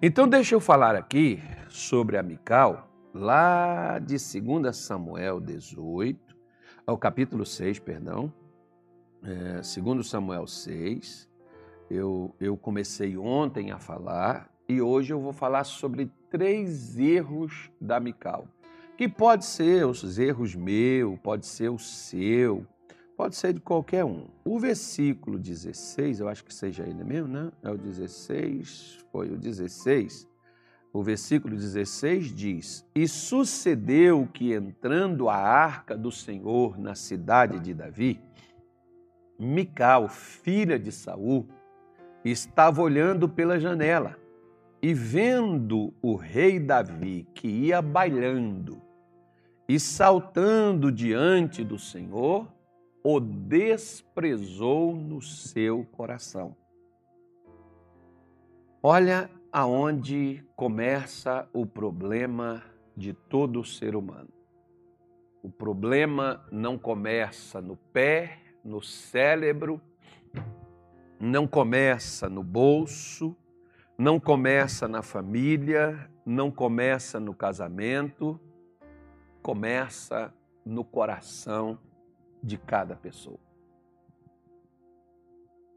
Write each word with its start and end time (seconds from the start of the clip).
Então, 0.00 0.28
deixa 0.28 0.54
eu 0.54 0.60
falar 0.60 0.94
aqui 0.94 1.42
sobre 1.70 2.18
a 2.18 2.22
Mical, 2.22 2.86
lá 3.14 3.98
de 3.98 4.16
2 4.40 4.76
Samuel 4.76 5.40
18, 5.40 6.36
ao 6.86 6.98
capítulo 6.98 7.46
6, 7.46 7.78
perdão, 7.78 8.30
é, 9.24 9.62
2 9.80 10.06
Samuel 10.06 10.46
6. 10.46 11.26
Eu, 11.88 12.34
eu 12.38 12.58
comecei 12.58 13.16
ontem 13.16 13.70
a 13.70 13.78
falar 13.78 14.50
e 14.68 14.82
hoje 14.82 15.14
eu 15.14 15.20
vou 15.20 15.32
falar 15.32 15.64
sobre 15.64 16.10
três 16.28 16.98
erros 16.98 17.70
da 17.80 17.98
Mical, 17.98 18.46
que 18.98 19.08
pode 19.08 19.46
ser 19.46 19.86
os 19.86 20.18
erros 20.18 20.54
meu, 20.54 21.18
pode 21.22 21.46
ser 21.46 21.70
o 21.70 21.78
seu, 21.78 22.66
Pode 23.16 23.34
ser 23.34 23.54
de 23.54 23.60
qualquer 23.60 24.04
um. 24.04 24.26
O 24.44 24.58
versículo 24.58 25.38
16, 25.38 26.20
eu 26.20 26.28
acho 26.28 26.44
que 26.44 26.52
seja 26.52 26.82
ele 26.82 27.02
mesmo, 27.02 27.28
né? 27.28 27.50
É 27.62 27.70
o 27.70 27.78
16, 27.78 28.98
foi 29.10 29.30
o 29.30 29.38
16. 29.38 30.28
O 30.92 31.02
versículo 31.02 31.56
16 31.56 32.34
diz: 32.34 32.86
E 32.94 33.08
sucedeu 33.08 34.28
que, 34.32 34.52
entrando 34.52 35.30
a 35.30 35.36
arca 35.36 35.96
do 35.96 36.12
Senhor 36.12 36.78
na 36.78 36.94
cidade 36.94 37.58
de 37.58 37.72
Davi, 37.72 38.20
Mical, 39.38 40.08
filha 40.08 40.78
de 40.78 40.92
Saul, 40.92 41.46
estava 42.24 42.82
olhando 42.82 43.28
pela 43.28 43.58
janela 43.58 44.16
e 44.82 44.92
vendo 44.92 45.92
o 46.02 46.16
rei 46.16 46.58
Davi 46.58 47.26
que 47.34 47.48
ia 47.48 47.80
bailando 47.80 48.80
e 49.68 49.80
saltando 49.80 50.92
diante 50.92 51.64
do 51.64 51.78
Senhor, 51.78 52.46
o 53.08 53.20
desprezou 53.20 54.96
no 54.96 55.22
seu 55.22 55.84
coração. 55.84 56.56
Olha 58.82 59.30
aonde 59.52 60.44
começa 60.56 61.48
o 61.52 61.64
problema 61.64 62.64
de 62.96 63.12
todo 63.12 63.64
ser 63.64 63.94
humano. 63.94 64.28
O 65.40 65.48
problema 65.48 66.44
não 66.50 66.76
começa 66.76 67.60
no 67.60 67.76
pé, 67.76 68.40
no 68.64 68.82
cérebro, 68.82 69.80
não 71.20 71.46
começa 71.46 72.28
no 72.28 72.42
bolso, 72.42 73.36
não 73.96 74.18
começa 74.18 74.88
na 74.88 75.00
família, 75.00 76.10
não 76.26 76.50
começa 76.50 77.20
no 77.20 77.32
casamento, 77.32 78.40
começa 79.44 80.34
no 80.64 80.82
coração 80.82 81.78
de 82.46 82.56
cada 82.56 82.94
pessoa. 82.94 83.40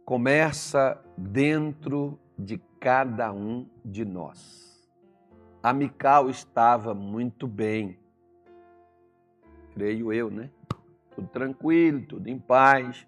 Começa 0.05 1.03
dentro 1.17 2.19
de 2.37 2.61
cada 2.79 3.33
um 3.33 3.67
de 3.83 4.05
nós. 4.05 4.87
A 5.63 5.73
Mical 5.73 6.29
estava 6.29 6.93
muito 6.93 7.47
bem, 7.47 7.97
creio 9.73 10.13
eu, 10.13 10.29
né? 10.29 10.51
Tudo 11.15 11.27
tranquilo, 11.27 12.01
tudo 12.05 12.27
em 12.27 12.37
paz, 12.37 13.05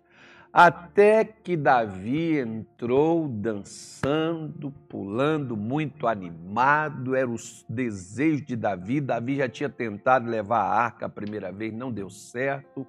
até 0.52 1.24
que 1.24 1.56
Davi 1.56 2.40
entrou 2.40 3.28
dançando, 3.28 4.72
pulando, 4.90 5.56
muito 5.56 6.08
animado, 6.08 7.16
era 7.16 7.30
o 7.30 7.36
desejo 7.70 8.44
de 8.44 8.56
Davi. 8.56 9.00
Davi 9.00 9.38
já 9.38 9.48
tinha 9.48 9.70
tentado 9.70 10.30
levar 10.30 10.62
a 10.62 10.74
arca 10.74 11.06
a 11.06 11.10
primeira 11.10 11.52
vez, 11.52 11.72
não 11.72 11.92
deu 11.92 12.10
certo 12.10 12.86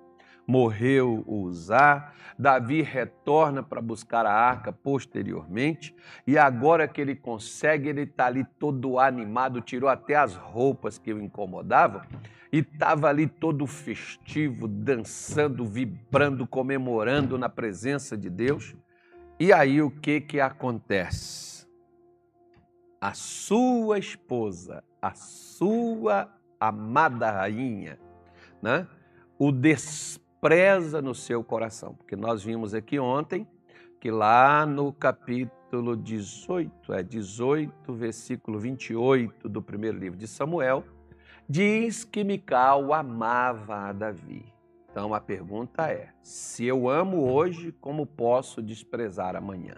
morreu 0.47 1.25
Uzá, 1.27 2.13
Davi 2.39 2.83
retorna 2.83 3.63
para 3.63 3.81
buscar 3.81 4.27
a 4.27 4.33
arca 4.33 4.73
posteriormente, 4.73 5.95
e 6.27 6.37
agora 6.37 6.89
que 6.89 7.01
ele 7.01 7.15
consegue, 7.15 7.89
ele 7.89 8.03
está 8.03 8.27
ali 8.27 8.45
todo 8.59 8.99
animado, 8.99 9.61
tirou 9.61 9.89
até 9.89 10.17
as 10.17 10.35
roupas 10.35 10.99
que 10.99 11.13
o 11.13 11.23
incomodavam, 11.23 12.03
e 12.53 12.59
estava 12.59 13.09
ali 13.09 13.27
todo 13.27 13.67
festivo, 13.67 14.69
dançando, 14.69 15.65
vibrando, 15.65 16.47
comemorando 16.47 17.39
na 17.39 17.49
presença 17.49 18.17
de 18.17 18.29
Deus. 18.29 18.75
E 19.41 19.53
aí 19.53 19.81
o 19.81 19.91
que, 19.91 20.21
que 20.21 20.39
acontece? 20.39 21.67
A 23.01 23.15
sua 23.15 23.99
esposa, 23.99 24.85
a 25.01 25.15
sua 25.15 26.31
amada 26.61 27.31
rainha, 27.31 27.99
né? 28.63 28.87
o 29.39 29.51
desprezo 29.51 30.22
preza 30.43 31.01
no 31.01 31.15
seu 31.15 31.45
coração. 31.45 31.95
Porque 31.95 32.17
nós 32.17 32.43
vimos 32.43 32.75
aqui 32.75 32.99
ontem 32.99 33.47
que 34.01 34.11
lá 34.11 34.67
no 34.67 34.93
capítulo 34.93 35.97
18, 35.97 36.93
é 36.93 37.03
18, 37.05 37.95
versículo 37.95 38.59
28 38.59 39.49
do 39.49 39.63
primeiro 39.63 39.97
livro 39.97 40.19
de 40.19 40.27
Samuel, 40.27 40.85
diz 41.49 42.03
que 42.03 42.25
Mical 42.25 42.93
amava 42.93 43.89
a 43.89 43.93
Davi. 43.93 44.45
Então 44.91 45.15
a 45.15 45.21
pergunta 45.21 45.89
é: 45.89 46.09
se 46.21 46.65
eu 46.65 46.89
amo 46.89 47.33
hoje, 47.33 47.71
como 47.81 48.05
posso 48.05 48.61
desprezar 48.61 49.37
amanhã? 49.37 49.77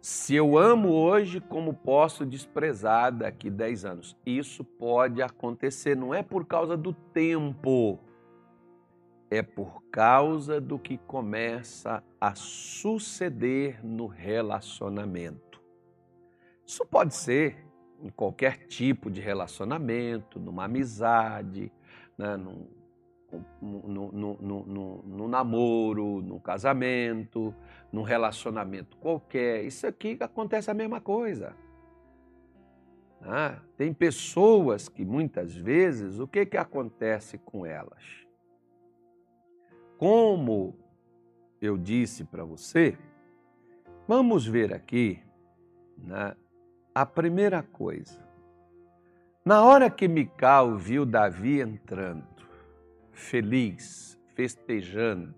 Se 0.00 0.36
eu 0.36 0.56
amo 0.56 0.92
hoje, 0.92 1.40
como 1.40 1.74
posso 1.74 2.24
desprezar 2.24 3.10
daqui 3.10 3.50
10 3.50 3.84
anos? 3.84 4.16
Isso 4.24 4.62
pode 4.62 5.20
acontecer, 5.22 5.96
não 5.96 6.14
é 6.14 6.22
por 6.22 6.46
causa 6.46 6.76
do 6.76 6.92
tempo, 6.92 7.98
é 9.36 9.42
por 9.42 9.82
causa 9.90 10.60
do 10.60 10.78
que 10.78 10.96
começa 10.96 12.02
a 12.20 12.34
suceder 12.34 13.84
no 13.84 14.06
relacionamento. 14.06 15.62
Isso 16.66 16.86
pode 16.86 17.14
ser 17.14 17.64
em 18.00 18.08
qualquer 18.10 18.66
tipo 18.66 19.10
de 19.10 19.20
relacionamento, 19.20 20.38
numa 20.38 20.64
amizade, 20.64 21.72
né, 22.16 22.36
num, 22.36 22.66
no, 23.60 25.28
namoro, 25.28 26.22
no 26.22 26.38
casamento, 26.38 27.54
num 27.92 28.02
relacionamento 28.02 28.96
qualquer. 28.98 29.64
Isso 29.64 29.86
aqui 29.86 30.16
acontece 30.20 30.70
a 30.70 30.74
mesma 30.74 31.00
coisa. 31.00 31.56
Ah, 33.22 33.58
tem 33.76 33.92
pessoas 33.92 34.88
que 34.88 35.04
muitas 35.04 35.54
vezes, 35.54 36.18
o 36.18 36.28
que, 36.28 36.44
que 36.44 36.58
acontece 36.58 37.38
com 37.38 37.64
elas? 37.64 38.23
Como 39.98 40.76
eu 41.60 41.78
disse 41.78 42.24
para 42.24 42.44
você, 42.44 42.98
vamos 44.06 44.46
ver 44.46 44.72
aqui 44.72 45.22
né, 45.96 46.34
a 46.94 47.06
primeira 47.06 47.62
coisa. 47.62 48.22
Na 49.44 49.62
hora 49.62 49.90
que 49.90 50.08
Mical 50.08 50.76
viu 50.76 51.04
Davi 51.04 51.60
entrando, 51.60 52.26
feliz, 53.12 54.18
festejando, 54.34 55.34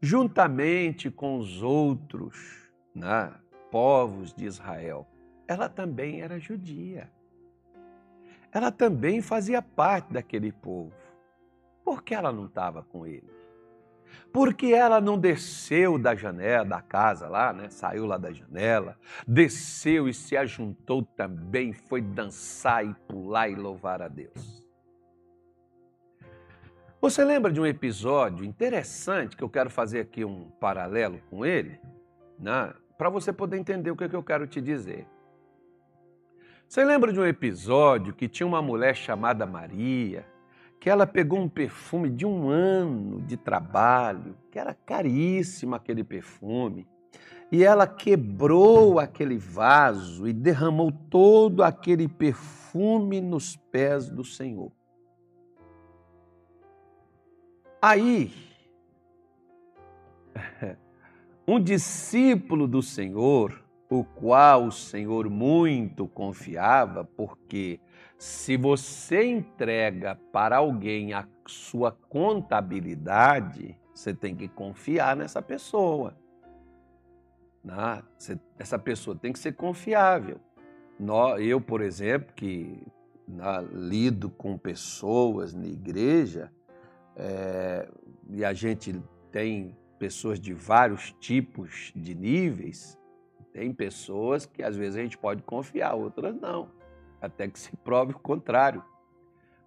juntamente 0.00 1.10
com 1.10 1.38
os 1.38 1.62
outros 1.62 2.70
né, 2.94 3.32
povos 3.70 4.32
de 4.34 4.44
Israel, 4.46 5.06
ela 5.46 5.68
também 5.68 6.22
era 6.22 6.38
judia. 6.38 7.10
Ela 8.52 8.70
também 8.70 9.20
fazia 9.20 9.60
parte 9.60 10.12
daquele 10.12 10.52
povo. 10.52 10.92
Por 11.84 12.02
que 12.02 12.14
ela 12.14 12.32
não 12.32 12.46
estava 12.46 12.82
com 12.82 13.06
ele? 13.06 13.43
Porque 14.32 14.66
ela 14.66 15.00
não 15.00 15.18
desceu 15.18 15.98
da 15.98 16.14
janela 16.14 16.64
da 16.64 16.80
casa 16.80 17.28
lá, 17.28 17.52
né? 17.52 17.68
Saiu 17.70 18.06
lá 18.06 18.16
da 18.16 18.32
janela, 18.32 18.96
desceu 19.26 20.08
e 20.08 20.14
se 20.14 20.36
ajuntou 20.36 21.02
também, 21.02 21.72
foi 21.72 22.00
dançar 22.00 22.84
e 22.84 22.94
pular 23.06 23.48
e 23.48 23.54
louvar 23.54 24.02
a 24.02 24.08
Deus. 24.08 24.64
Você 27.00 27.22
lembra 27.22 27.52
de 27.52 27.60
um 27.60 27.66
episódio 27.66 28.46
interessante 28.46 29.36
que 29.36 29.44
eu 29.44 29.48
quero 29.50 29.68
fazer 29.68 30.00
aqui 30.00 30.24
um 30.24 30.50
paralelo 30.58 31.20
com 31.28 31.44
ele, 31.44 31.78
né? 32.38 32.72
Para 32.96 33.10
você 33.10 33.32
poder 33.32 33.58
entender 33.58 33.90
o 33.90 33.96
que, 33.96 34.04
é 34.04 34.08
que 34.08 34.16
eu 34.16 34.22
quero 34.22 34.46
te 34.46 34.60
dizer. 34.60 35.06
Você 36.66 36.82
lembra 36.82 37.12
de 37.12 37.20
um 37.20 37.26
episódio 37.26 38.14
que 38.14 38.26
tinha 38.26 38.46
uma 38.46 38.62
mulher 38.62 38.96
chamada 38.96 39.44
Maria, 39.44 40.24
que 40.84 40.90
ela 40.90 41.06
pegou 41.06 41.38
um 41.38 41.48
perfume 41.48 42.10
de 42.10 42.26
um 42.26 42.50
ano 42.50 43.22
de 43.22 43.38
trabalho, 43.38 44.36
que 44.50 44.58
era 44.58 44.74
caríssimo 44.74 45.74
aquele 45.74 46.04
perfume, 46.04 46.86
e 47.50 47.64
ela 47.64 47.86
quebrou 47.86 48.98
aquele 48.98 49.38
vaso 49.38 50.28
e 50.28 50.32
derramou 50.34 50.92
todo 50.92 51.62
aquele 51.62 52.06
perfume 52.06 53.22
nos 53.22 53.56
pés 53.56 54.10
do 54.10 54.22
Senhor. 54.22 54.70
Aí, 57.80 58.30
um 61.48 61.58
discípulo 61.58 62.68
do 62.68 62.82
Senhor, 62.82 63.63
o 64.00 64.04
qual 64.04 64.66
o 64.66 64.72
Senhor 64.72 65.28
muito 65.30 66.06
confiava, 66.08 67.04
porque 67.04 67.80
se 68.18 68.56
você 68.56 69.24
entrega 69.24 70.18
para 70.32 70.56
alguém 70.56 71.12
a 71.12 71.26
sua 71.46 71.92
contabilidade, 71.92 73.78
você 73.94 74.12
tem 74.12 74.34
que 74.34 74.48
confiar 74.48 75.14
nessa 75.16 75.40
pessoa. 75.40 76.16
Né? 77.62 78.02
Essa 78.58 78.78
pessoa 78.78 79.16
tem 79.16 79.32
que 79.32 79.38
ser 79.38 79.52
confiável. 79.52 80.40
eu, 81.38 81.60
por 81.60 81.80
exemplo, 81.80 82.32
que 82.34 82.86
na, 83.26 83.60
lido 83.60 84.28
com 84.28 84.58
pessoas 84.58 85.54
na 85.54 85.66
igreja, 85.66 86.52
é, 87.16 87.88
e 88.30 88.44
a 88.44 88.52
gente 88.52 89.00
tem 89.30 89.76
pessoas 89.98 90.40
de 90.40 90.52
vários 90.52 91.12
tipos 91.20 91.92
de 91.94 92.14
níveis, 92.14 92.98
tem 93.54 93.72
pessoas 93.72 94.44
que 94.44 94.64
às 94.64 94.76
vezes 94.76 94.96
a 94.96 95.02
gente 95.02 95.16
pode 95.16 95.40
confiar, 95.44 95.94
outras 95.94 96.34
não, 96.34 96.68
até 97.22 97.46
que 97.46 97.58
se 97.58 97.74
prove 97.78 98.12
o 98.12 98.18
contrário. 98.18 98.84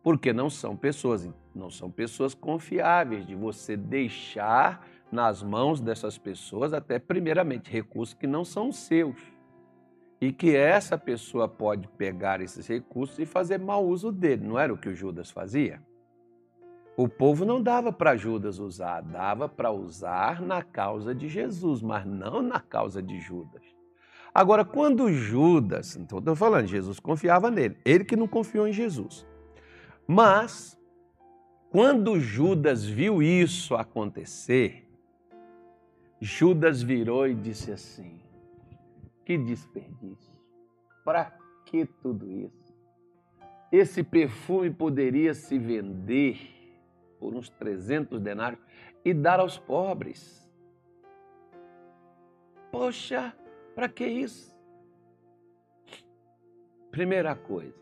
Porque 0.03 0.31
não 0.31 0.49
são 0.49 0.75
pessoas, 0.75 1.27
não 1.55 1.69
são 1.69 1.89
pessoas 1.89 2.33
confiáveis 2.33 3.25
de 3.25 3.33
você 3.33 3.75
deixar 3.75 4.85
nas 5.11 5.41
mãos 5.41 5.79
dessas 5.79 6.17
pessoas 6.17 6.73
até 6.73 6.99
primeiramente 6.99 7.71
recursos 7.71 8.13
que 8.13 8.27
não 8.27 8.43
são 8.43 8.71
seus. 8.71 9.17
E 10.19 10.33
que 10.33 10.55
essa 10.55 10.97
pessoa 10.97 11.47
pode 11.47 11.87
pegar 11.89 12.41
esses 12.41 12.67
recursos 12.67 13.19
e 13.19 13.25
fazer 13.25 13.59
mau 13.59 13.85
uso 13.85 14.11
dele. 14.11 14.45
Não 14.45 14.59
era 14.59 14.73
o 14.73 14.77
que 14.77 14.89
o 14.89 14.95
Judas 14.95 15.29
fazia? 15.29 15.81
O 16.95 17.07
povo 17.07 17.45
não 17.45 17.61
dava 17.61 17.93
para 17.93 18.17
Judas 18.17 18.59
usar, 18.59 19.01
dava 19.01 19.47
para 19.47 19.71
usar 19.71 20.41
na 20.41 20.63
causa 20.63 21.13
de 21.13 21.29
Jesus, 21.29 21.81
mas 21.81 22.05
não 22.05 22.41
na 22.41 22.59
causa 22.59 23.03
de 23.03 23.19
Judas. 23.19 23.76
Agora, 24.37 24.63
quando 24.63 25.11
Judas, 25.11 25.95
então 25.95 26.19
estou 26.19 26.35
falando, 26.35 26.67
Jesus 26.67 26.99
confiava 26.99 27.49
nele, 27.49 27.75
ele 27.83 28.05
que 28.05 28.15
não 28.15 28.27
confiou 28.27 28.67
em 28.67 28.71
Jesus. 28.71 29.25
Mas, 30.05 30.79
quando 31.71 32.19
Judas 32.19 32.85
viu 32.85 33.19
isso 33.19 33.73
acontecer, 33.73 34.87
Judas 36.21 36.83
virou 36.83 37.27
e 37.27 37.33
disse 37.33 37.71
assim: 37.71 38.21
Que 39.25 39.39
desperdício, 39.39 40.37
para 41.03 41.35
que 41.65 41.87
tudo 41.87 42.31
isso? 42.31 42.77
Esse 43.71 44.03
perfume 44.03 44.69
poderia 44.69 45.33
se 45.33 45.57
vender 45.57 46.37
por 47.19 47.33
uns 47.33 47.49
300 47.49 48.21
denários 48.21 48.61
e 49.03 49.15
dar 49.15 49.39
aos 49.39 49.57
pobres. 49.57 50.47
Poxa, 52.71 53.35
para 53.77 53.87
que 53.87 54.07
isso? 54.07 54.51
Primeira 56.89 57.35
coisa, 57.35 57.79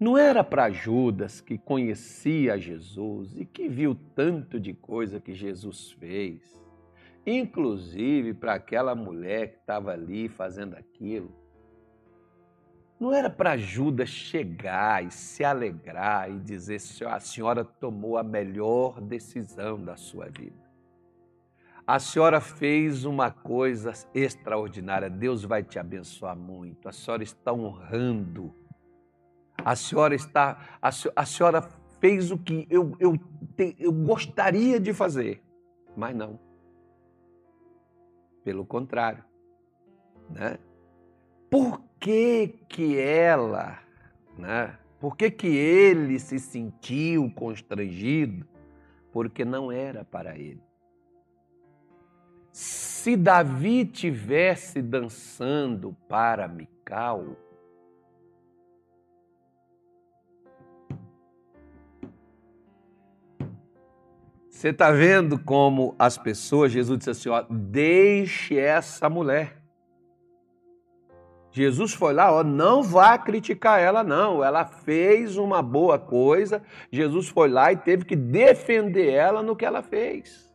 não 0.00 0.18
era 0.18 0.42
para 0.42 0.68
Judas 0.68 1.40
que 1.40 1.56
conhecia 1.56 2.58
Jesus 2.58 3.36
e 3.36 3.44
que 3.44 3.68
viu 3.68 3.94
tanto 4.16 4.58
de 4.58 4.74
coisa 4.74 5.20
que 5.20 5.32
Jesus 5.32 5.92
fez, 5.92 6.60
inclusive 7.24 8.34
para 8.34 8.54
aquela 8.54 8.96
mulher 8.96 9.52
que 9.52 9.58
estava 9.58 9.92
ali 9.92 10.28
fazendo 10.28 10.74
aquilo, 10.74 11.32
não 12.98 13.14
era 13.14 13.30
para 13.30 13.56
Judas 13.56 14.08
chegar 14.08 15.04
e 15.04 15.10
se 15.12 15.44
alegrar 15.44 16.28
e 16.28 16.40
dizer: 16.40 16.80
a 17.06 17.20
senhora 17.20 17.64
tomou 17.64 18.18
a 18.18 18.24
melhor 18.24 19.00
decisão 19.00 19.80
da 19.80 19.94
sua 19.94 20.28
vida. 20.28 20.69
A 21.90 21.98
senhora 21.98 22.40
fez 22.40 23.04
uma 23.04 23.32
coisa 23.32 23.90
extraordinária. 24.14 25.10
Deus 25.10 25.44
vai 25.44 25.64
te 25.64 25.76
abençoar 25.76 26.36
muito. 26.36 26.88
A 26.88 26.92
senhora 26.92 27.24
está 27.24 27.52
honrando. 27.52 28.54
A 29.58 29.74
senhora 29.74 30.14
está. 30.14 30.78
A, 30.80 30.90
a 31.16 31.26
senhora 31.26 31.62
fez 31.98 32.30
o 32.30 32.38
que 32.38 32.64
eu, 32.70 32.96
eu, 33.00 33.18
te, 33.56 33.74
eu 33.76 33.90
gostaria 33.90 34.78
de 34.78 34.94
fazer. 34.94 35.42
Mas 35.96 36.14
não. 36.14 36.38
Pelo 38.44 38.64
contrário. 38.64 39.24
Né? 40.28 40.60
Por 41.50 41.82
que 41.98 42.60
que 42.68 43.00
ela, 43.00 43.80
né? 44.38 44.78
Por 45.00 45.16
que 45.16 45.28
que 45.28 45.48
ele 45.48 46.20
se 46.20 46.38
sentiu 46.38 47.28
constrangido? 47.34 48.46
Porque 49.10 49.44
não 49.44 49.72
era 49.72 50.04
para 50.04 50.38
ele. 50.38 50.69
Se 52.52 53.16
Davi 53.16 53.84
tivesse 53.86 54.82
dançando 54.82 55.96
para 56.08 56.48
Mical, 56.48 57.36
Você 64.60 64.68
está 64.68 64.90
vendo 64.90 65.38
como 65.38 65.94
as 65.98 66.18
pessoas, 66.18 66.70
Jesus 66.70 66.98
disse 66.98 67.08
assim: 67.08 67.28
ó, 67.30 67.42
deixe 67.48 68.58
essa 68.58 69.08
mulher. 69.08 69.56
Jesus 71.50 71.94
foi 71.94 72.12
lá, 72.12 72.30
ó, 72.30 72.44
não 72.44 72.82
vá 72.82 73.16
criticar 73.16 73.80
ela, 73.80 74.04
não. 74.04 74.44
Ela 74.44 74.66
fez 74.66 75.38
uma 75.38 75.62
boa 75.62 75.98
coisa. 75.98 76.62
Jesus 76.92 77.26
foi 77.28 77.48
lá 77.48 77.72
e 77.72 77.76
teve 77.78 78.04
que 78.04 78.14
defender 78.14 79.10
ela 79.10 79.42
no 79.42 79.56
que 79.56 79.64
ela 79.64 79.82
fez. 79.82 80.49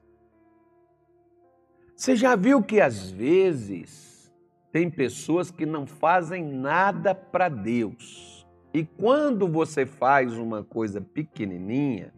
Você 2.05 2.15
já 2.15 2.35
viu 2.35 2.61
que 2.61 2.79
às 2.79 3.09
vezes 3.09 4.31
tem 4.71 4.91
pessoas 4.91 5.49
que 5.49 5.65
não 5.65 5.87
fazem 5.87 6.43
nada 6.43 7.15
para 7.15 7.49
Deus. 7.49 8.45
E 8.71 8.85
quando 8.85 9.47
você 9.47 9.87
faz 9.87 10.37
uma 10.37 10.63
coisa 10.63 11.01
pequenininha, 11.01 12.13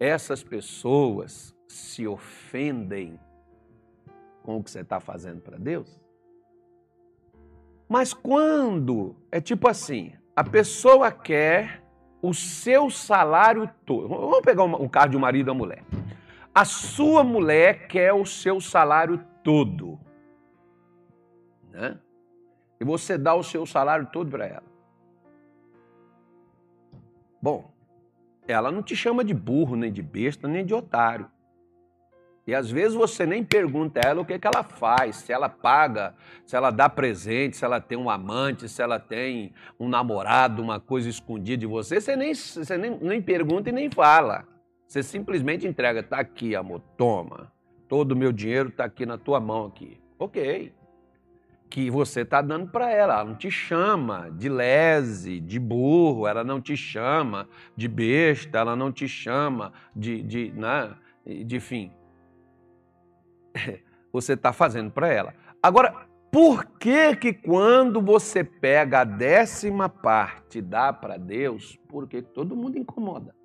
essas 0.00 0.42
pessoas 0.42 1.54
se 1.68 2.06
ofendem 2.06 3.20
com 4.42 4.56
o 4.56 4.64
que 4.64 4.70
você 4.70 4.80
está 4.80 4.98
fazendo 4.98 5.42
para 5.42 5.58
Deus? 5.58 6.02
Mas 7.86 8.14
quando 8.14 9.14
é 9.30 9.42
tipo 9.42 9.68
assim, 9.68 10.14
a 10.34 10.42
pessoa 10.42 11.12
quer 11.12 11.84
o 12.22 12.32
seu 12.32 12.88
salário 12.88 13.68
todo. 13.84 14.08
Vamos 14.08 14.40
pegar 14.40 14.64
um 14.64 14.88
caso 14.88 15.10
de 15.10 15.18
um 15.18 15.20
marido 15.20 15.48
e 15.48 15.50
uma 15.50 15.58
mulher. 15.58 15.84
A 16.54 16.64
sua 16.64 17.22
mulher 17.22 17.86
quer 17.86 18.12
o 18.12 18.24
seu 18.24 18.60
salário 18.60 19.24
todo. 19.42 19.98
Né? 21.70 21.98
E 22.80 22.84
você 22.84 23.16
dá 23.16 23.34
o 23.34 23.42
seu 23.42 23.64
salário 23.66 24.06
todo 24.12 24.30
para 24.30 24.46
ela. 24.46 24.68
Bom, 27.40 27.70
ela 28.46 28.70
não 28.72 28.82
te 28.82 28.96
chama 28.96 29.22
de 29.22 29.34
burro, 29.34 29.76
nem 29.76 29.92
de 29.92 30.02
besta, 30.02 30.48
nem 30.48 30.64
de 30.64 30.74
otário. 30.74 31.30
E 32.46 32.54
às 32.54 32.70
vezes 32.70 32.94
você 32.94 33.26
nem 33.26 33.44
pergunta 33.44 34.00
a 34.02 34.08
ela 34.08 34.22
o 34.22 34.24
que, 34.24 34.38
que 34.38 34.46
ela 34.46 34.62
faz, 34.62 35.16
se 35.16 35.30
ela 35.30 35.50
paga, 35.50 36.14
se 36.46 36.56
ela 36.56 36.70
dá 36.70 36.88
presente, 36.88 37.58
se 37.58 37.64
ela 37.64 37.78
tem 37.78 37.98
um 37.98 38.08
amante, 38.08 38.70
se 38.70 38.80
ela 38.80 38.98
tem 38.98 39.52
um 39.78 39.86
namorado, 39.86 40.62
uma 40.62 40.80
coisa 40.80 41.10
escondida 41.10 41.58
de 41.58 41.66
você, 41.66 42.00
você 42.00 42.16
nem, 42.16 42.34
você 42.34 42.78
nem, 42.78 42.98
nem 43.02 43.20
pergunta 43.20 43.68
e 43.68 43.72
nem 43.72 43.90
fala. 43.90 44.48
Você 44.88 45.02
simplesmente 45.02 45.66
entrega, 45.66 46.00
está 46.00 46.18
aqui, 46.18 46.56
amor, 46.56 46.80
toma. 46.96 47.52
Todo 47.86 48.12
o 48.12 48.16
meu 48.16 48.32
dinheiro 48.32 48.70
está 48.70 48.84
aqui 48.84 49.04
na 49.04 49.18
tua 49.18 49.38
mão 49.38 49.66
aqui. 49.66 50.00
Ok. 50.18 50.72
Que 51.68 51.90
você 51.90 52.22
está 52.22 52.40
dando 52.40 52.68
para 52.70 52.90
ela. 52.90 53.14
Ela 53.14 53.24
não 53.24 53.36
te 53.36 53.50
chama 53.50 54.30
de 54.30 54.48
lese, 54.48 55.40
de 55.40 55.58
burro, 55.58 56.26
ela 56.26 56.42
não 56.42 56.58
te 56.58 56.74
chama 56.74 57.46
de 57.76 57.86
besta, 57.86 58.58
ela 58.58 58.74
não 58.74 58.90
te 58.90 59.06
chama 59.06 59.74
de, 59.94 60.22
de, 60.22 60.52
né, 60.52 60.96
de 61.44 61.60
fim 61.60 61.92
você 64.12 64.32
está 64.32 64.52
fazendo 64.52 64.90
para 64.90 65.08
ela. 65.08 65.34
Agora, 65.62 66.08
por 66.30 66.64
que 66.64 67.16
que 67.16 67.32
quando 67.32 68.00
você 68.00 68.44
pega 68.44 69.00
a 69.00 69.04
décima 69.04 69.88
parte 69.88 70.58
e 70.58 70.62
dá 70.62 70.92
para 70.92 71.16
Deus, 71.16 71.78
porque 71.88 72.22
todo 72.22 72.56
mundo 72.56 72.78
incomoda? 72.78 73.37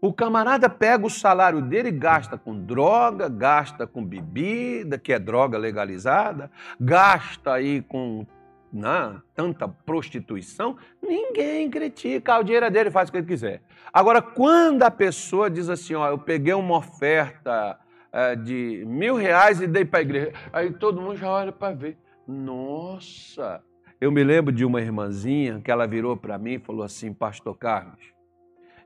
O 0.00 0.12
camarada 0.12 0.68
pega 0.68 1.06
o 1.06 1.10
salário 1.10 1.62
dele 1.62 1.88
e 1.88 1.92
gasta 1.92 2.36
com 2.36 2.58
droga, 2.58 3.28
gasta 3.28 3.86
com 3.86 4.04
bebida, 4.04 4.98
que 4.98 5.12
é 5.12 5.18
droga 5.18 5.56
legalizada, 5.56 6.50
gasta 6.78 7.52
aí 7.52 7.80
com 7.82 8.26
né, 8.72 9.16
tanta 9.34 9.66
prostituição, 9.66 10.76
ninguém 11.02 11.70
critica. 11.70 12.38
O 12.38 12.42
dinheiro 12.42 12.66
é 12.66 12.70
dele, 12.70 12.90
faz 12.90 13.08
o 13.08 13.12
que 13.12 13.18
ele 13.18 13.26
quiser. 13.26 13.62
Agora, 13.92 14.20
quando 14.20 14.82
a 14.82 14.90
pessoa 14.90 15.48
diz 15.48 15.70
assim, 15.70 15.94
ó, 15.94 16.08
eu 16.08 16.18
peguei 16.18 16.52
uma 16.52 16.76
oferta 16.76 17.78
é, 18.12 18.36
de 18.36 18.84
mil 18.86 19.14
reais 19.14 19.60
e 19.60 19.66
dei 19.66 19.84
para 19.84 20.00
a 20.00 20.02
igreja. 20.02 20.32
Aí 20.52 20.72
todo 20.72 21.00
mundo 21.00 21.16
já 21.16 21.30
olha 21.30 21.52
para 21.52 21.74
ver. 21.74 21.98
Nossa! 22.28 23.62
Eu 23.98 24.12
me 24.12 24.22
lembro 24.22 24.52
de 24.52 24.64
uma 24.64 24.80
irmãzinha 24.80 25.60
que 25.64 25.70
ela 25.70 25.86
virou 25.86 26.16
para 26.16 26.36
mim 26.36 26.54
e 26.54 26.58
falou 26.58 26.82
assim: 26.82 27.14
Pastor 27.14 27.56
Carlos, 27.56 28.15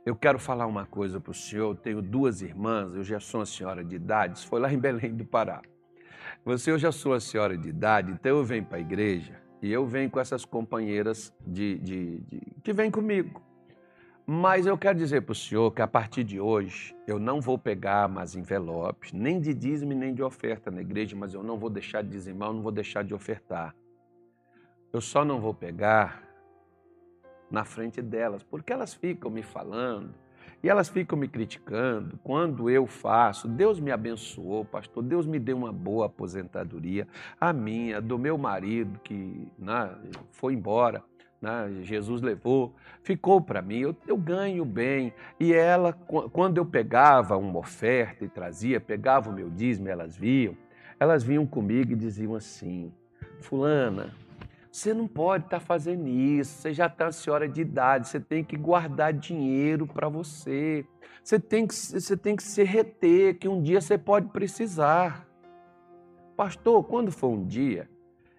eu 0.04 0.16
quero 0.16 0.38
falar 0.38 0.66
uma 0.66 0.87
coisa 0.87 1.21
para 1.21 1.30
o 1.30 1.35
senhor. 1.35 1.71
Eu 1.71 1.75
tenho 1.75 2.02
duas 2.02 2.42
irmãs, 2.42 2.95
eu 2.95 3.04
já 3.04 3.21
sou 3.21 3.40
uma 3.40 3.47
senhora 3.47 3.85
de 3.85 3.97
idade. 3.97 4.47
Foi 4.47 4.61
lá 4.61 4.73
em 4.73 4.78
Belém 4.78 5.14
do 5.14 5.25
Pará. 5.25 5.62
Você, 6.45 6.71
eu 6.71 6.78
já 6.78 6.90
sou 6.90 7.12
uma 7.12 7.21
senhora 7.21 7.57
de 7.57 7.69
idade, 7.69 8.12
então 8.12 8.38
eu 8.38 8.45
venho 8.45 8.64
para 8.64 8.78
a 8.78 8.80
igreja 8.80 9.40
e 9.61 9.71
eu 9.71 9.87
venho 9.87 10.09
com 10.11 10.19
essas 10.19 10.45
companheiras 10.45 11.35
de, 11.47 11.78
de, 11.78 12.19
de, 12.21 12.40
que 12.62 12.73
vêm 12.73 12.90
comigo. 12.90 13.42
Mas 14.26 14.64
eu 14.64 14.78
quero 14.78 14.97
dizer 14.97 15.23
para 15.23 15.33
o 15.33 15.35
senhor 15.35 15.71
que 15.73 15.83
a 15.83 15.88
partir 15.88 16.25
de 16.25 16.40
hoje 16.40 16.97
eu 17.07 17.19
não 17.19 17.40
vou 17.40 17.59
pegar 17.59 18.09
mais 18.09 18.35
envelopes, 18.35 19.12
nem 19.12 19.40
de 19.40 19.52
dízimo 19.52 19.92
nem 19.92 20.14
de 20.14 20.23
oferta 20.23 20.71
na 20.71 20.80
igreja, 20.80 21.16
mas 21.16 21.35
eu 21.35 21.42
não 21.42 21.59
vou 21.59 21.69
deixar 21.69 22.02
de 22.02 22.11
dizimar, 22.11 22.49
eu 22.49 22.54
não 22.54 22.62
vou 22.62 22.73
deixar 22.73 23.02
de 23.02 23.12
ofertar. 23.12 23.75
Eu 24.92 25.00
só 25.00 25.25
não 25.25 25.40
vou 25.40 25.52
pegar 25.52 26.23
na 27.50 27.64
frente 27.64 28.00
delas, 28.00 28.42
porque 28.42 28.73
elas 28.73 28.95
ficam 28.95 29.30
me 29.30 29.42
falando 29.42 30.14
e 30.62 30.69
elas 30.69 30.88
ficam 30.88 31.19
me 31.19 31.26
criticando 31.26 32.19
quando 32.23 32.69
eu 32.69 32.87
faço. 32.87 33.49
Deus 33.49 33.80
me 33.80 33.90
abençoou, 33.90 34.64
pastor. 34.64 35.02
Deus 35.02 35.26
me 35.26 35.38
deu 35.38 35.57
uma 35.57 35.73
boa 35.73 36.07
aposentadoria, 36.07 37.09
a 37.40 37.52
minha, 37.52 38.00
do 38.00 38.19
meu 38.19 38.37
marido 38.37 38.99
que 39.02 39.49
né, 39.59 39.90
foi 40.30 40.54
embora. 40.54 41.02
Né, 41.40 41.80
Jesus 41.80 42.21
levou, 42.21 42.75
ficou 43.02 43.40
para 43.40 43.62
mim, 43.62 43.78
eu, 43.78 43.97
eu, 44.07 44.19
ganho 44.19 44.62
bem. 44.62 45.14
E 45.38 45.54
ela, 45.54 45.95
quando 45.95 46.59
eu 46.59 46.66
pegava 46.66 47.38
uma 47.38 47.59
oferta 47.59 48.26
e 48.26 48.28
trazia, 48.28 48.78
pegava 48.78 49.30
o 49.30 49.33
meu 49.33 49.49
dízimo, 49.49 49.88
elas 49.88 50.14
viam, 50.14 50.54
elas 50.99 51.23
vinham 51.23 51.47
comigo 51.47 51.92
e 51.92 51.97
diziam 51.97 52.35
assim: 52.35 52.92
Fulana, 53.40 54.12
você 54.70 54.94
não 54.94 55.08
pode 55.08 55.46
estar 55.46 55.58
tá 55.58 55.64
fazendo 55.64 56.06
isso, 56.06 56.62
você 56.62 56.72
já 56.72 56.86
está 56.86 57.10
senhora 57.10 57.48
de 57.48 57.60
idade, 57.60 58.08
você 58.08 58.20
tem 58.20 58.44
que 58.44 58.56
guardar 58.56 59.12
dinheiro 59.12 59.86
para 59.86 60.08
você. 60.08 60.84
Você 61.22 61.38
tem, 61.38 61.66
que, 61.66 61.74
você 61.74 62.16
tem 62.16 62.34
que 62.34 62.42
se 62.42 62.62
reter, 62.62 63.38
que 63.38 63.46
um 63.46 63.60
dia 63.60 63.80
você 63.80 63.98
pode 63.98 64.28
precisar. 64.28 65.28
Pastor, 66.36 66.82
quando 66.84 67.12
foi 67.12 67.30
um 67.30 67.44
dia, 67.44 67.88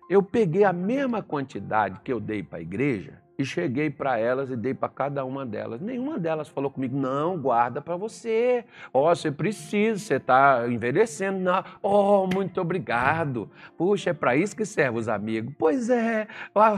eu 0.10 0.24
peguei 0.24 0.64
a 0.64 0.74
mesma 0.74 1.22
quantidade 1.22 2.00
que 2.04 2.12
eu 2.12 2.20
dei 2.20 2.42
para 2.42 2.60
a 2.60 2.62
igreja 2.62 3.22
e 3.42 3.46
cheguei 3.46 3.90
para 3.90 4.18
elas 4.18 4.50
e 4.50 4.56
dei 4.56 4.74
para 4.74 4.90
cada 4.90 5.26
uma 5.26 5.46
delas. 5.46 5.82
Nenhuma 5.82 6.18
delas 6.18 6.48
falou 6.48 6.72
comigo, 6.72 6.96
não, 6.96 7.38
guarda 7.38 7.82
para 7.82 7.96
você. 7.96 8.64
Ó, 8.94 9.12
oh, 9.12 9.16
você 9.16 9.32
precisa, 9.32 10.00
você 10.00 10.16
está 10.16 10.68
envelhecendo. 10.68 11.40
Não. 11.40 11.64
Oh, 11.82 12.28
muito 12.34 12.62
obrigado. 12.62 13.50
Puxa, 13.78 14.12
é 14.12 14.14
para 14.14 14.36
isso 14.36 14.56
que 14.56 14.66
serve 14.66 15.00
os 15.00 15.10
amigos. 15.10 15.54
Pois 15.58 15.90
é, 15.90 16.28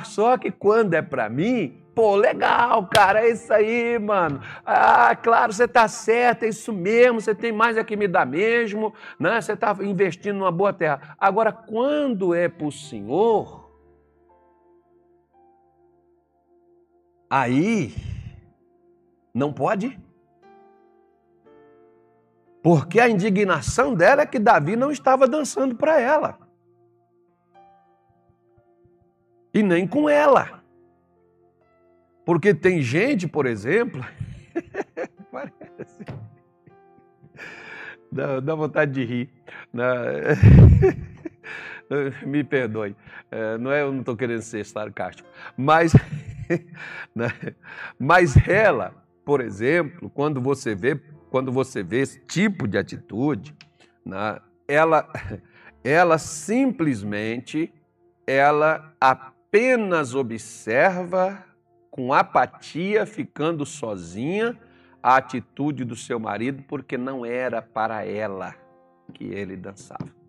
só 0.05 0.37
que 0.37 0.51
quando 0.51 0.93
é 0.93 1.01
para 1.01 1.29
mim, 1.29 1.79
Pô, 1.95 2.15
legal, 2.15 2.87
cara, 2.87 3.23
é 3.23 3.29
isso 3.29 3.53
aí, 3.53 3.99
mano. 3.99 4.41
Ah, 4.65 5.15
claro, 5.15 5.53
você 5.53 5.67
tá 5.67 5.87
certo, 5.87 6.41
é 6.41 6.47
isso 6.47 6.73
mesmo, 6.73 7.21
você 7.21 7.35
tem 7.35 7.51
mais 7.51 7.77
é 7.77 7.83
que 7.83 7.95
me 7.95 8.07
dar 8.07 8.25
mesmo, 8.25 8.91
né? 9.19 9.39
Você 9.39 9.55
tá 9.55 9.77
investindo 9.79 10.37
numa 10.37 10.51
boa 10.51 10.73
terra. 10.73 11.15
Agora, 11.19 11.51
quando 11.51 12.33
é 12.33 12.49
para 12.49 12.65
o 12.65 12.71
Senhor, 12.71 13.62
Aí, 17.35 17.95
não 19.33 19.51
pode. 19.51 19.99
Porque 22.61 22.99
a 22.99 23.09
indignação 23.09 23.95
dela 23.95 24.21
é 24.21 24.25
que 24.27 24.37
Davi 24.37 24.75
não 24.75 24.91
estava 24.91 25.27
dançando 25.27 25.73
para 25.73 25.99
ela. 25.99 26.37
E 29.51 29.63
nem 29.63 29.87
com 29.87 30.07
ela. 30.07 30.61
Porque 32.23 32.53
tem 32.53 32.83
gente, 32.83 33.27
por 33.27 33.47
exemplo, 33.47 34.05
parece. 35.31 36.05
Dá, 38.11 38.39
dá, 38.41 38.53
vontade 38.53 38.91
de 38.91 39.03
rir. 39.03 39.29
Me 42.27 42.43
perdoe. 42.43 42.95
É, 43.31 43.57
não 43.57 43.71
é, 43.71 43.81
eu 43.81 43.91
não 43.91 44.01
estou 44.01 44.15
querendo 44.15 44.43
ser 44.43 44.63
sarcástico. 44.63 45.27
Mas? 45.57 45.93
Mas 47.97 48.35
ela, 48.47 48.93
por 49.25 49.41
exemplo, 49.41 50.09
quando 50.09 50.41
você 50.41 50.75
vê, 50.75 50.95
quando 51.29 51.51
você 51.51 51.83
vê 51.83 52.01
esse 52.01 52.19
tipo 52.19 52.67
de 52.67 52.77
atitude, 52.77 53.55
né, 54.05 54.39
ela, 54.67 55.09
ela 55.83 56.17
simplesmente, 56.17 57.73
ela 58.25 58.93
apenas 58.99 60.15
observa 60.15 61.45
com 61.89 62.13
apatia, 62.13 63.05
ficando 63.05 63.65
sozinha, 63.65 64.57
a 65.01 65.17
atitude 65.17 65.83
do 65.83 65.95
seu 65.95 66.19
marido, 66.19 66.63
porque 66.63 66.97
não 66.97 67.25
era 67.25 67.61
para 67.61 68.05
ela 68.05 68.55
que 69.13 69.25
ele 69.25 69.57
dançava. 69.57 70.22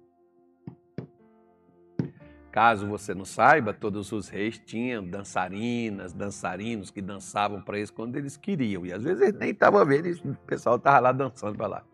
Caso 2.54 2.86
você 2.86 3.12
não 3.16 3.24
saiba, 3.24 3.74
todos 3.74 4.12
os 4.12 4.28
reis 4.28 4.56
tinham 4.56 5.04
dançarinas, 5.04 6.12
dançarinos 6.12 6.88
que 6.88 7.02
dançavam 7.02 7.60
para 7.60 7.78
eles 7.78 7.90
quando 7.90 8.14
eles 8.14 8.36
queriam. 8.36 8.86
E 8.86 8.92
às 8.92 9.02
vezes 9.02 9.20
eles 9.22 9.34
nem 9.34 9.50
estavam 9.50 9.84
vendo, 9.84 10.08
o 10.24 10.36
pessoal 10.46 10.76
estava 10.76 11.00
lá 11.00 11.10
dançando 11.10 11.56
para 11.56 11.66
lá. 11.66 11.84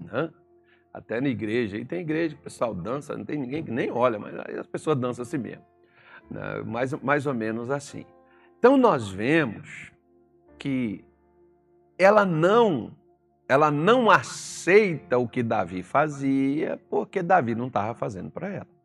Né? 0.00 0.30
Até 0.90 1.20
na 1.20 1.28
igreja, 1.28 1.76
e 1.76 1.84
tem 1.84 2.00
igreja 2.00 2.34
que 2.34 2.40
o 2.40 2.44
pessoal 2.44 2.74
dança, 2.74 3.14
não 3.14 3.26
tem 3.26 3.36
ninguém 3.38 3.62
que 3.62 3.70
nem 3.70 3.90
olha, 3.90 4.18
mas 4.18 4.34
as 4.58 4.66
pessoas 4.66 4.96
dançam 4.96 5.22
assim 5.22 5.36
mesmo. 5.36 5.66
Né? 6.30 6.62
Mais, 6.64 6.94
mais 6.94 7.26
ou 7.26 7.34
menos 7.34 7.70
assim. 7.70 8.06
Então 8.58 8.78
nós 8.78 9.10
vemos 9.10 9.92
que 10.58 11.04
ela 11.98 12.24
não 12.24 12.90
ela 13.46 13.70
não 13.70 14.10
aceita 14.10 15.18
o 15.18 15.28
que 15.28 15.42
Davi 15.42 15.82
fazia, 15.82 16.80
porque 16.88 17.22
Davi 17.22 17.54
não 17.54 17.66
estava 17.66 17.92
fazendo 17.92 18.30
para 18.30 18.48
ela. 18.48 18.75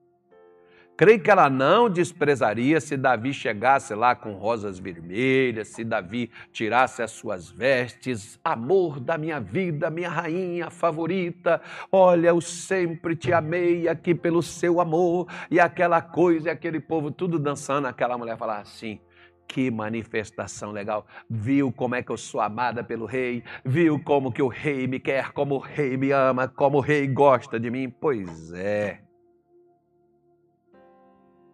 Creio 1.02 1.20
que 1.20 1.32
ela 1.32 1.50
não 1.50 1.90
desprezaria 1.90 2.80
se 2.80 2.96
Davi 2.96 3.34
chegasse 3.34 3.96
lá 3.96 4.14
com 4.14 4.34
rosas 4.34 4.78
vermelhas, 4.78 5.70
se 5.70 5.84
Davi 5.84 6.30
tirasse 6.52 7.02
as 7.02 7.10
suas 7.10 7.50
vestes, 7.50 8.40
amor 8.44 9.00
da 9.00 9.18
minha 9.18 9.40
vida, 9.40 9.90
minha 9.90 10.10
rainha 10.10 10.70
favorita. 10.70 11.60
Olha, 11.92 12.28
eu 12.28 12.40
sempre 12.40 13.16
te 13.16 13.34
amei 13.34 13.88
aqui 13.88 14.14
pelo 14.14 14.44
seu 14.44 14.80
amor. 14.80 15.28
E 15.50 15.60
aquela 15.60 16.04
coisa, 16.04 16.50
e 16.50 16.52
aquele 16.52 16.80
povo 16.80 17.10
tudo 17.10 17.40
dançando, 17.40 17.88
aquela 17.88 18.16
mulher 18.16 18.38
falar 18.38 18.60
assim: 18.60 19.00
que 19.48 19.72
manifestação 19.72 20.72
legal. 20.72 21.08
Viu 21.28 21.72
como 21.72 21.96
é 21.96 22.04
que 22.04 22.12
eu 22.12 22.18
sou 22.18 22.40
amada 22.40 22.84
pelo 22.84 23.08
rei? 23.08 23.44
Viu 23.66 24.00
como 24.04 24.32
que 24.32 24.44
o 24.44 24.48
rei 24.48 24.86
me 24.86 25.00
quer, 25.00 25.32
como 25.32 25.56
o 25.56 25.60
rei 25.60 25.98
me 25.98 26.12
ama, 26.12 26.48
como 26.48 26.78
o 26.78 26.82
rei 26.82 27.08
gosta 27.08 27.60
de 27.60 27.72
mim? 27.72 27.90
Pois 27.90 28.54
é. 28.54 29.11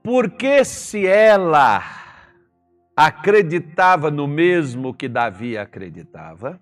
Porque 0.08 0.64
se 0.64 1.06
ela 1.06 1.84
acreditava 2.96 4.10
no 4.10 4.26
mesmo 4.26 4.94
que 4.94 5.10
Davi 5.10 5.58
acreditava, 5.58 6.62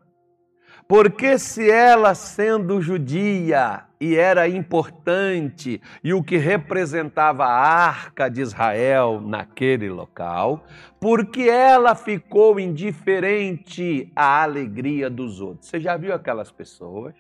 porque 0.88 1.38
se 1.38 1.70
ela, 1.70 2.16
sendo 2.16 2.82
judia 2.82 3.84
e 4.02 4.16
era 4.16 4.48
importante 4.48 5.80
e 6.04 6.12
o 6.12 6.24
que 6.24 6.38
representava 6.38 7.46
a 7.46 7.54
arca 7.56 8.30
de 8.30 8.42
Israel 8.42 9.22
naquele 9.22 9.92
local, 9.92 10.66
porque 11.00 11.44
ela 11.44 11.94
ficou 11.94 12.60
indiferente 12.60 14.12
à 14.16 14.42
alegria 14.42 15.08
dos 15.08 15.40
outros. 15.40 15.68
Você 15.68 15.80
já 15.80 15.96
viu 15.96 16.16
aquelas 16.16 16.52
pessoas 16.52 17.14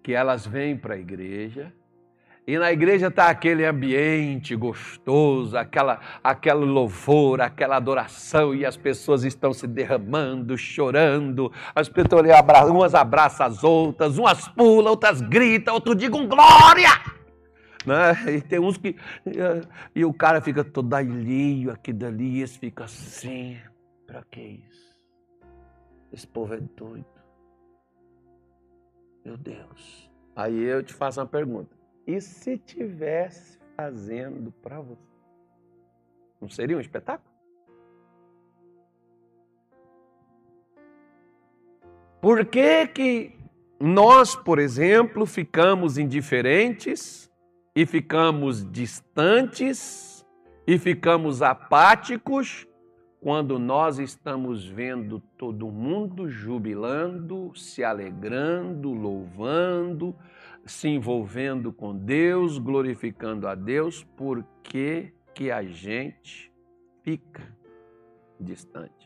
que 0.00 0.12
elas 0.12 0.46
vêm 0.46 0.76
para 0.76 0.94
a 0.94 0.98
igreja 0.98 1.72
e 2.50 2.58
na 2.58 2.72
igreja 2.72 3.06
está 3.06 3.28
aquele 3.28 3.64
ambiente 3.64 4.56
gostoso, 4.56 5.56
aquela, 5.56 6.00
aquele 6.22 6.64
louvor, 6.64 7.40
aquela 7.40 7.76
adoração, 7.76 8.52
e 8.52 8.66
as 8.66 8.76
pessoas 8.76 9.22
estão 9.22 9.52
se 9.52 9.68
derramando, 9.68 10.58
chorando, 10.58 11.52
as 11.72 11.88
pessoas 11.88 12.26
umas 12.68 12.92
abraçam 12.92 13.46
as 13.46 13.62
outras, 13.62 14.18
umas 14.18 14.48
pulam, 14.48 14.90
outras 14.90 15.20
gritam, 15.20 15.74
outros 15.74 15.96
digam 15.96 16.26
glória! 16.26 16.90
Né? 17.86 18.34
E 18.34 18.40
tem 18.42 18.58
uns 18.58 18.76
que. 18.76 18.96
E 19.94 20.04
o 20.04 20.12
cara 20.12 20.40
fica 20.40 20.64
todo 20.64 20.92
alheio 20.92 21.70
aqui 21.70 21.92
dali, 21.92 22.36
e 22.36 22.38
eles 22.38 22.56
ficam 22.56 22.84
assim. 22.84 23.58
Para 24.08 24.24
que 24.28 24.40
isso? 24.40 24.98
Esse 26.12 26.26
povo 26.26 26.52
é 26.52 26.60
doido. 26.76 27.06
Meu 29.24 29.36
Deus. 29.36 30.10
Aí 30.34 30.58
eu 30.58 30.82
te 30.82 30.92
faço 30.92 31.20
uma 31.20 31.26
pergunta. 31.26 31.79
E 32.10 32.20
se 32.20 32.58
tivesse 32.58 33.56
fazendo 33.76 34.50
para 34.50 34.80
você? 34.80 35.00
Não 36.40 36.48
seria 36.48 36.76
um 36.76 36.80
espetáculo? 36.80 37.30
Por 42.20 42.44
que, 42.46 42.88
que 42.88 43.38
nós, 43.78 44.34
por 44.34 44.58
exemplo, 44.58 45.24
ficamos 45.24 45.98
indiferentes 45.98 47.30
e 47.76 47.86
ficamos 47.86 48.68
distantes 48.68 50.26
e 50.66 50.80
ficamos 50.80 51.42
apáticos 51.42 52.66
quando 53.20 53.56
nós 53.56 54.00
estamos 54.00 54.66
vendo 54.66 55.20
todo 55.38 55.70
mundo 55.70 56.28
jubilando, 56.28 57.52
se 57.54 57.84
alegrando, 57.84 58.90
louvando, 58.90 60.16
se 60.66 60.88
envolvendo 60.88 61.72
com 61.72 61.96
Deus, 61.96 62.58
glorificando 62.58 63.48
a 63.48 63.54
Deus, 63.54 64.04
por 64.16 64.44
que 64.62 65.12
que 65.34 65.50
a 65.50 65.62
gente 65.62 66.52
fica 67.02 67.56
distante? 68.38 68.99